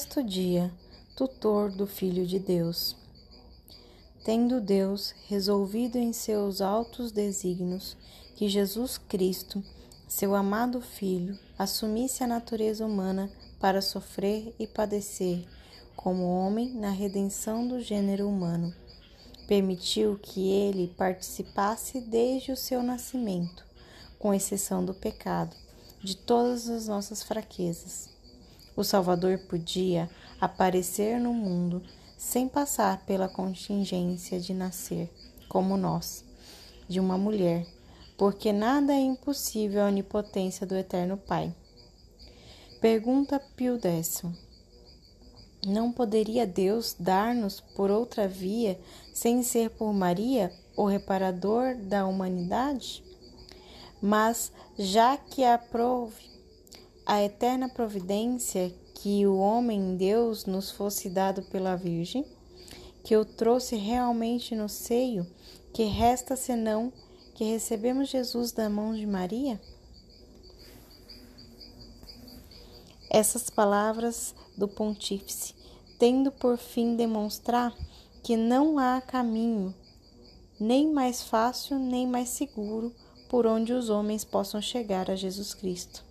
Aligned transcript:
Sexto 0.00 0.22
dia, 0.22 0.72
tutor 1.14 1.70
do 1.70 1.86
Filho 1.86 2.26
de 2.26 2.38
Deus. 2.38 2.96
Tendo 4.24 4.58
Deus 4.58 5.14
resolvido 5.28 5.98
em 5.98 6.10
seus 6.10 6.62
altos 6.62 7.12
desígnios 7.12 7.98
que 8.34 8.48
Jesus 8.48 8.96
Cristo, 8.96 9.62
seu 10.08 10.34
amado 10.34 10.80
Filho, 10.80 11.38
assumisse 11.58 12.24
a 12.24 12.26
natureza 12.26 12.86
humana 12.86 13.30
para 13.60 13.82
sofrer 13.82 14.54
e 14.58 14.66
padecer 14.66 15.46
como 15.94 16.24
homem 16.24 16.72
na 16.72 16.88
redenção 16.88 17.68
do 17.68 17.78
gênero 17.78 18.26
humano, 18.26 18.74
permitiu 19.46 20.18
que 20.18 20.48
ele 20.48 20.94
participasse 20.96 22.00
desde 22.00 22.50
o 22.52 22.56
seu 22.56 22.82
nascimento, 22.82 23.66
com 24.18 24.32
exceção 24.32 24.82
do 24.82 24.94
pecado, 24.94 25.54
de 26.02 26.16
todas 26.16 26.70
as 26.70 26.88
nossas 26.88 27.22
fraquezas 27.22 28.09
o 28.80 28.84
Salvador 28.84 29.38
podia 29.38 30.08
aparecer 30.40 31.20
no 31.20 31.34
mundo 31.34 31.82
sem 32.16 32.48
passar 32.48 33.04
pela 33.04 33.28
contingência 33.28 34.40
de 34.40 34.54
nascer, 34.54 35.10
como 35.48 35.76
nós, 35.76 36.24
de 36.88 36.98
uma 36.98 37.18
mulher, 37.18 37.66
porque 38.16 38.52
nada 38.52 38.94
é 38.94 39.00
impossível 39.00 39.82
à 39.82 39.86
onipotência 39.86 40.66
do 40.66 40.74
Eterno 40.74 41.18
Pai. 41.18 41.54
Pergunta 42.80 43.38
Pio 43.54 43.78
X. 43.78 44.22
Não 45.66 45.92
poderia 45.92 46.46
Deus 46.46 46.96
dar-nos 46.98 47.60
por 47.60 47.90
outra 47.90 48.26
via 48.26 48.80
sem 49.12 49.42
ser 49.42 49.68
por 49.70 49.92
Maria, 49.92 50.50
o 50.74 50.86
reparador 50.86 51.74
da 51.76 52.06
humanidade? 52.06 53.04
Mas 54.00 54.50
já 54.78 55.18
que 55.18 55.44
aprove 55.44 56.29
a 57.10 57.24
eterna 57.24 57.68
providência 57.68 58.72
que 58.94 59.26
o 59.26 59.36
homem 59.36 59.96
Deus 59.96 60.46
nos 60.46 60.70
fosse 60.70 61.10
dado 61.10 61.42
pela 61.42 61.74
Virgem, 61.74 62.24
que 63.02 63.16
o 63.16 63.24
trouxe 63.24 63.74
realmente 63.74 64.54
no 64.54 64.68
seio, 64.68 65.26
que 65.74 65.82
resta 65.82 66.36
senão 66.36 66.92
que 67.34 67.42
recebemos 67.42 68.10
Jesus 68.10 68.52
da 68.52 68.70
mão 68.70 68.94
de 68.94 69.04
Maria? 69.06 69.60
Essas 73.10 73.50
palavras 73.50 74.32
do 74.56 74.68
pontífice, 74.68 75.52
tendo 75.98 76.30
por 76.30 76.58
fim 76.58 76.94
demonstrar 76.94 77.76
que 78.22 78.36
não 78.36 78.78
há 78.78 79.00
caminho 79.00 79.74
nem 80.60 80.92
mais 80.92 81.24
fácil 81.24 81.76
nem 81.76 82.06
mais 82.06 82.28
seguro 82.28 82.94
por 83.28 83.48
onde 83.48 83.72
os 83.72 83.90
homens 83.90 84.24
possam 84.24 84.62
chegar 84.62 85.10
a 85.10 85.16
Jesus 85.16 85.54
Cristo 85.54 86.08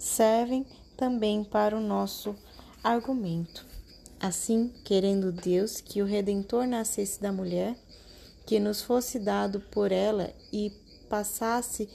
servem 0.00 0.64
também 0.96 1.44
para 1.44 1.76
o 1.76 1.80
nosso 1.80 2.34
argumento. 2.82 3.66
Assim, 4.18 4.72
querendo 4.82 5.30
Deus 5.30 5.80
que 5.80 6.00
o 6.02 6.06
Redentor 6.06 6.66
nascesse 6.66 7.20
da 7.20 7.30
mulher, 7.30 7.76
que 8.46 8.58
nos 8.58 8.80
fosse 8.80 9.18
dado 9.18 9.60
por 9.60 9.92
ela 9.92 10.32
e 10.52 10.72
passasse 11.08 11.88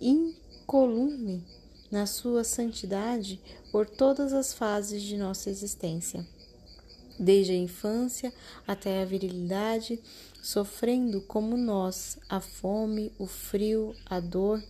incolume 0.00 1.42
na 1.90 2.06
sua 2.06 2.44
santidade 2.44 3.40
por 3.72 3.88
todas 3.88 4.34
as 4.34 4.52
fases 4.52 5.02
de 5.02 5.16
nossa 5.16 5.48
existência, 5.48 6.26
desde 7.18 7.52
a 7.52 7.56
infância 7.56 8.32
até 8.66 9.00
a 9.02 9.06
virilidade, 9.06 9.98
sofrendo 10.42 11.22
como 11.22 11.56
nós 11.56 12.18
a 12.28 12.40
fome, 12.40 13.10
o 13.18 13.26
frio, 13.26 13.94
a 14.04 14.20
dor 14.20 14.62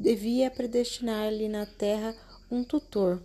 devia 0.00 0.50
predestinar-lhe 0.50 1.46
na 1.46 1.66
terra 1.66 2.16
um 2.50 2.64
tutor, 2.64 3.20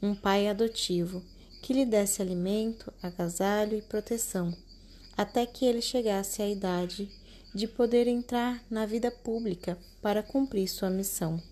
um 0.00 0.14
pai 0.14 0.46
adotivo, 0.46 1.20
que 1.60 1.72
lhe 1.72 1.84
desse 1.84 2.22
alimento, 2.22 2.92
agasalho 3.02 3.76
e 3.76 3.82
proteção, 3.82 4.56
até 5.16 5.44
que 5.44 5.64
ele 5.66 5.82
chegasse 5.82 6.40
à 6.40 6.48
idade 6.48 7.10
de 7.52 7.66
poder 7.66 8.06
entrar 8.06 8.62
na 8.70 8.86
vida 8.86 9.10
pública 9.10 9.76
para 10.00 10.22
cumprir 10.22 10.68
sua 10.68 10.88
missão. 10.88 11.42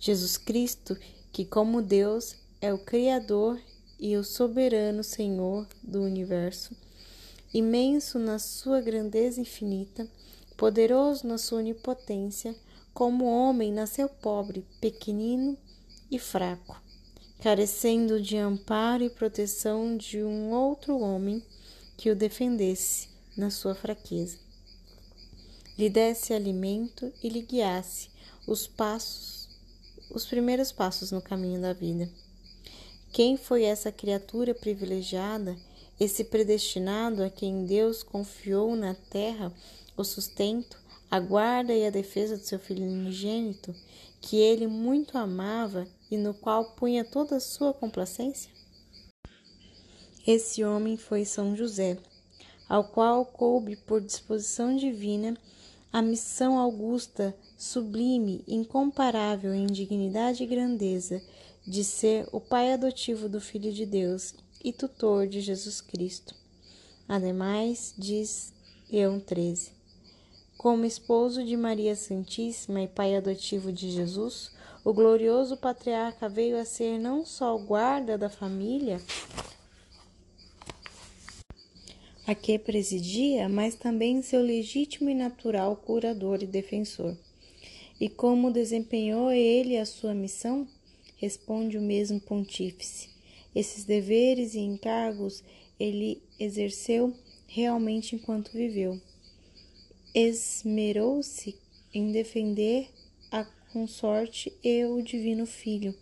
Jesus 0.00 0.36
Cristo, 0.36 0.98
que 1.32 1.44
como 1.44 1.80
Deus 1.80 2.34
é 2.60 2.74
o 2.74 2.78
Criador 2.78 3.58
e 4.00 4.16
o 4.16 4.24
soberano 4.24 5.04
Senhor 5.04 5.64
do 5.80 6.02
universo, 6.02 6.76
imenso 7.54 8.18
na 8.18 8.40
sua 8.40 8.80
grandeza 8.80 9.40
infinita, 9.40 10.08
poderoso 10.56 11.26
na 11.26 11.38
sua 11.38 11.58
onipotência, 11.58 12.54
como 12.96 13.26
homem, 13.26 13.70
nasceu 13.70 14.08
pobre, 14.08 14.64
pequenino 14.80 15.54
e 16.10 16.18
fraco, 16.18 16.80
carecendo 17.42 18.18
de 18.18 18.38
amparo 18.38 19.04
e 19.04 19.10
proteção 19.10 19.98
de 19.98 20.22
um 20.22 20.50
outro 20.50 20.98
homem 20.98 21.44
que 21.94 22.10
o 22.10 22.16
defendesse 22.16 23.10
na 23.36 23.50
sua 23.50 23.74
fraqueza. 23.74 24.38
Lhe 25.76 25.90
desse 25.90 26.32
alimento 26.32 27.12
e 27.22 27.28
lhe 27.28 27.42
guiasse 27.42 28.08
os 28.46 28.66
passos, 28.66 29.50
os 30.10 30.24
primeiros 30.24 30.72
passos 30.72 31.12
no 31.12 31.20
caminho 31.20 31.60
da 31.60 31.74
vida. 31.74 32.08
Quem 33.12 33.36
foi 33.36 33.64
essa 33.64 33.92
criatura 33.92 34.54
privilegiada, 34.54 35.54
esse 36.00 36.24
predestinado 36.24 37.22
a 37.22 37.28
quem 37.28 37.66
Deus 37.66 38.02
confiou 38.02 38.74
na 38.74 38.94
terra 38.94 39.52
o 39.94 40.02
sustento, 40.02 40.85
a 41.10 41.20
guarda 41.20 41.72
e 41.72 41.86
a 41.86 41.90
defesa 41.90 42.36
do 42.36 42.44
seu 42.44 42.58
filho 42.58 42.84
unigênito, 42.84 43.74
que 44.20 44.36
ele 44.36 44.66
muito 44.66 45.16
amava 45.16 45.86
e 46.10 46.16
no 46.16 46.34
qual 46.34 46.72
punha 46.76 47.04
toda 47.04 47.36
a 47.36 47.40
sua 47.40 47.72
complacência? 47.72 48.50
Esse 50.26 50.64
homem 50.64 50.96
foi 50.96 51.24
São 51.24 51.54
José, 51.54 51.98
ao 52.68 52.84
qual 52.84 53.24
coube 53.24 53.76
por 53.76 54.00
disposição 54.00 54.76
divina 54.76 55.36
a 55.92 56.02
missão 56.02 56.58
augusta, 56.58 57.34
sublime, 57.56 58.44
incomparável 58.46 59.54
em 59.54 59.66
dignidade 59.66 60.42
e 60.42 60.46
grandeza 60.46 61.22
de 61.66 61.82
ser 61.84 62.28
o 62.32 62.40
pai 62.40 62.72
adotivo 62.72 63.28
do 63.28 63.40
Filho 63.40 63.72
de 63.72 63.86
Deus 63.86 64.34
e 64.62 64.72
tutor 64.72 65.26
de 65.26 65.40
Jesus 65.40 65.80
Cristo. 65.80 66.34
Ademais, 67.08 67.94
diz 67.96 68.52
Leão 68.90 69.20
13, 69.20 69.75
como 70.56 70.86
esposo 70.86 71.44
de 71.44 71.54
Maria 71.56 71.94
Santíssima 71.94 72.80
e 72.80 72.88
pai 72.88 73.14
adotivo 73.14 73.70
de 73.70 73.90
Jesus, 73.90 74.50
o 74.82 74.92
glorioso 74.92 75.56
patriarca 75.56 76.28
veio 76.28 76.58
a 76.58 76.64
ser 76.64 76.98
não 76.98 77.26
só 77.26 77.54
o 77.54 77.64
guarda 77.64 78.16
da 78.16 78.30
família 78.30 79.00
a 82.26 82.34
que 82.34 82.58
presidia, 82.58 83.48
mas 83.48 83.76
também 83.76 84.22
seu 84.22 84.40
legítimo 84.40 85.10
e 85.10 85.14
natural 85.14 85.76
curador 85.76 86.42
e 86.42 86.46
defensor. 86.46 87.16
E 88.00 88.08
como 88.08 88.50
desempenhou 88.50 89.30
ele 89.30 89.76
a 89.78 89.86
sua 89.86 90.14
missão? 90.14 90.66
Responde 91.16 91.78
o 91.78 91.82
mesmo 91.82 92.18
pontífice. 92.18 93.10
Esses 93.54 93.84
deveres 93.84 94.54
e 94.54 94.60
encargos 94.60 95.44
ele 95.78 96.20
exerceu 96.38 97.14
realmente 97.46 98.16
enquanto 98.16 98.52
viveu 98.52 99.00
esmerou-se 100.16 101.54
em 101.92 102.10
defender 102.10 102.88
a 103.30 103.44
consorte 103.70 104.50
e 104.64 104.82
o 104.86 105.02
divino 105.02 105.44
filho, 105.44 105.94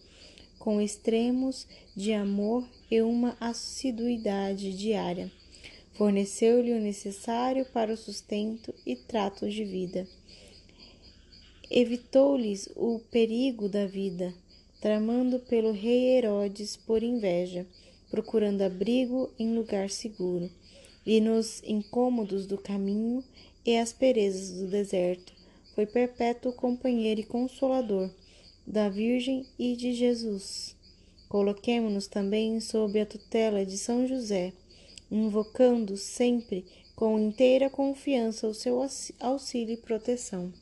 com 0.57 0.81
extremos 0.81 1.67
de 1.97 2.13
amor 2.13 2.65
e 2.89 3.03
uma 3.03 3.37
assiduidade 3.41 4.73
diária. 4.79 5.33
Forneceu-lhe 5.95 6.73
o 6.73 6.81
necessário 6.81 7.67
para 7.73 7.93
o 7.93 7.97
sustento 7.97 8.73
e 8.87 8.95
trato 8.95 9.51
de 9.51 9.65
vida. 9.65 10.07
Evitou-lhes 11.69 12.69
o 12.77 13.01
perigo 13.11 13.69
da 13.69 13.85
vida, 13.85 14.33
tramando 14.81 15.41
pelo 15.41 15.73
rei 15.73 16.17
Herodes 16.19 16.77
por 16.77 17.03
inveja, 17.03 17.67
procurando 18.13 18.63
abrigo 18.63 19.33
em 19.37 19.57
lugar 19.57 19.91
seguro, 19.91 20.49
e 21.05 21.21
nos 21.21 21.61
incômodos 21.65 22.47
do 22.47 22.57
caminho 22.57 23.25
e 23.65 23.77
asperezas 23.77 24.61
do 24.61 24.67
deserto. 24.67 25.33
Foi 25.75 25.87
perpétuo 25.87 26.53
companheiro 26.53 27.21
e 27.21 27.25
consolador 27.25 28.11
da 28.67 28.89
Virgem 28.89 29.47
e 29.59 29.77
de 29.77 29.93
Jesus. 29.93 30.75
Coloquemo-nos 31.29 32.07
também 32.07 32.61
sob 32.61 33.01
a 33.01 33.07
tutela 33.07 33.65
de 33.65 33.77
São 33.77 34.07
José, 34.07 34.53
invocando 35.11 35.97
sempre 35.97 36.65
com 36.95 37.19
inteira 37.19 37.69
confiança 37.69 38.47
o 38.47 38.55
seu 38.55 38.81
auxílio 39.21 39.75
e 39.75 39.77
proteção. 39.77 40.53